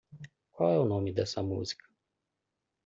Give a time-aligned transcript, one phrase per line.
[0.51, 1.87] Qual é nome dessa música?